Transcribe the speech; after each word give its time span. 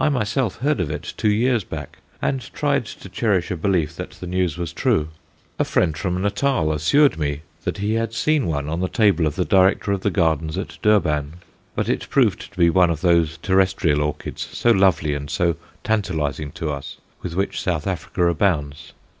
I 0.00 0.08
myself 0.08 0.56
heard 0.56 0.80
of 0.80 0.90
it 0.90 1.14
two 1.16 1.30
years 1.30 1.62
back, 1.62 1.98
and 2.20 2.40
tried 2.52 2.86
to 2.86 3.08
cherish 3.08 3.52
a 3.52 3.56
belief 3.56 3.94
that 3.94 4.10
the 4.10 4.26
news 4.26 4.58
was 4.58 4.72
true. 4.72 5.10
A 5.60 5.64
friend 5.64 5.96
from 5.96 6.20
Natal 6.20 6.72
assured 6.72 7.16
me 7.16 7.42
that 7.62 7.78
he 7.78 7.92
had 7.94 8.12
seen 8.12 8.46
one 8.46 8.68
on 8.68 8.80
the 8.80 8.88
table 8.88 9.28
of 9.28 9.36
the 9.36 9.44
Director 9.44 9.92
of 9.92 10.00
the 10.00 10.10
Gardens 10.10 10.58
at 10.58 10.76
Durban; 10.82 11.34
but 11.76 11.88
it 11.88 12.10
proved 12.10 12.50
to 12.50 12.58
be 12.58 12.68
one 12.68 12.90
of 12.90 13.00
those 13.00 13.38
terrestrial 13.42 14.02
orchids, 14.02 14.44
so 14.50 14.72
lovely 14.72 15.14
and 15.14 15.30
so 15.30 15.54
tantalizing 15.84 16.50
to 16.50 16.72
us, 16.72 16.96
with 17.22 17.36
which 17.36 17.62
South 17.62 17.86
Africa 17.86 18.26
abounds. 18.28 18.92